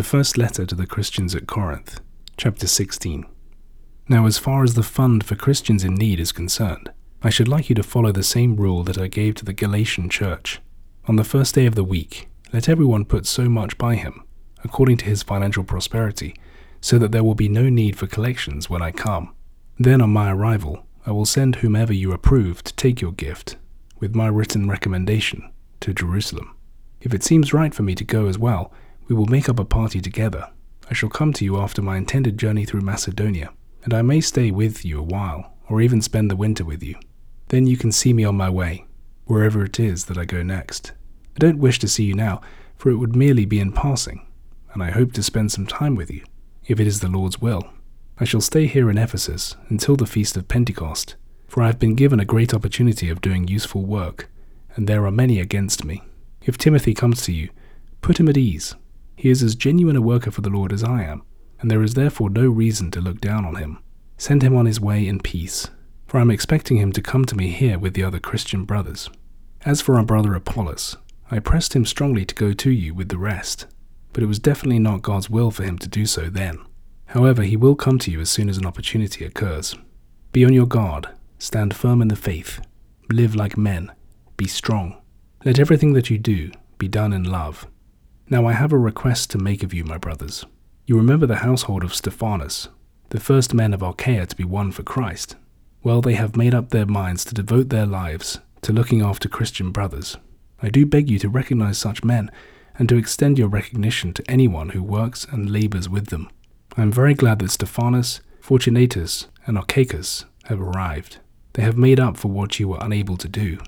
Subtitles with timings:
[0.00, 2.00] The first letter to the Christians at Corinth,
[2.38, 3.26] chapter 16.
[4.08, 6.90] Now, as far as the fund for Christians in need is concerned,
[7.22, 10.08] I should like you to follow the same rule that I gave to the Galatian
[10.08, 10.58] church.
[11.04, 14.24] On the first day of the week, let everyone put so much by him,
[14.64, 16.34] according to his financial prosperity,
[16.80, 19.34] so that there will be no need for collections when I come.
[19.78, 23.56] Then, on my arrival, I will send whomever you approve to take your gift,
[23.98, 26.56] with my written recommendation, to Jerusalem.
[27.02, 28.72] If it seems right for me to go as well,
[29.10, 30.48] we will make up a party together.
[30.88, 33.50] I shall come to you after my intended journey through Macedonia,
[33.82, 36.94] and I may stay with you a while, or even spend the winter with you.
[37.48, 38.86] Then you can see me on my way,
[39.24, 40.92] wherever it is that I go next.
[41.34, 42.40] I don't wish to see you now,
[42.76, 44.24] for it would merely be in passing,
[44.72, 46.24] and I hope to spend some time with you,
[46.68, 47.68] if it is the Lord's will.
[48.20, 51.16] I shall stay here in Ephesus until the feast of Pentecost,
[51.48, 54.30] for I have been given a great opportunity of doing useful work,
[54.76, 56.00] and there are many against me.
[56.42, 57.48] If Timothy comes to you,
[58.02, 58.76] put him at ease
[59.20, 61.22] he is as genuine a worker for the Lord as I am,
[61.60, 63.78] and there is therefore no reason to look down on him.
[64.16, 65.68] Send him on his way in peace,
[66.06, 69.10] for I am expecting him to come to me here with the other Christian brothers.
[69.66, 70.96] As for our brother Apollos,
[71.30, 73.66] I pressed him strongly to go to you with the rest,
[74.14, 76.58] but it was definitely not God's will for him to do so then.
[77.08, 79.76] However, he will come to you as soon as an opportunity occurs.
[80.32, 82.58] Be on your guard, stand firm in the faith,
[83.12, 83.92] live like men,
[84.38, 84.96] be strong.
[85.44, 87.66] Let everything that you do be done in love.
[88.32, 90.46] Now I have a request to make of you, my brothers.
[90.86, 92.68] You remember the household of Stephanas,
[93.08, 95.34] the first men of Achaia to be won for Christ.
[95.82, 99.72] Well, they have made up their minds to devote their lives to looking after Christian
[99.72, 100.16] brothers.
[100.62, 102.30] I do beg you to recognize such men
[102.78, 106.30] and to extend your recognition to anyone who works and labors with them.
[106.76, 111.18] I am very glad that Stephanas, Fortunatus, and Achaicus have arrived.
[111.54, 113.58] They have made up for what you were unable to do.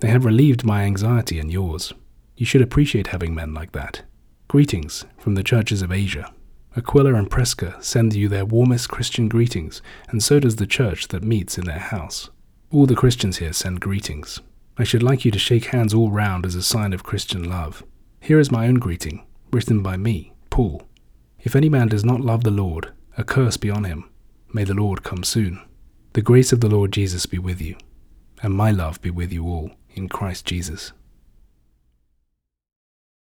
[0.00, 1.94] They have relieved my anxiety and yours.
[2.36, 4.02] You should appreciate having men like that.
[4.50, 6.28] Greetings from the churches of Asia.
[6.76, 11.22] Aquila and Prisca send you their warmest Christian greetings, and so does the church that
[11.22, 12.30] meets in their house.
[12.72, 14.40] All the Christians here send greetings.
[14.76, 17.84] I should like you to shake hands all round as a sign of Christian love.
[18.18, 20.82] Here is my own greeting, written by me, Paul.
[21.38, 24.10] If any man does not love the Lord, a curse be on him.
[24.52, 25.60] May the Lord come soon.
[26.14, 27.76] The grace of the Lord Jesus be with you,
[28.42, 30.90] and my love be with you all, in Christ Jesus.